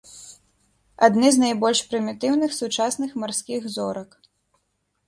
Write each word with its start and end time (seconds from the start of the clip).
Адны 1.07 1.27
з 1.35 1.43
найбольш 1.45 1.79
прымітыўных 1.91 2.57
сучасных 2.61 3.11
марскіх 3.27 3.61
зорак. 3.77 4.09